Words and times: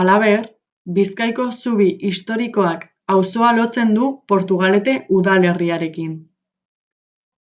Halaber, 0.00 0.42
Bizkaiko 0.98 1.46
zubi 1.62 1.88
historikoak 2.10 2.86
auzoa 3.16 3.54
lotzen 3.62 3.98
du 4.00 4.12
Portugalete 4.34 5.00
udalerriarekin. 5.22 6.18